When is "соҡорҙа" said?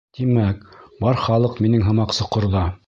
2.23-2.69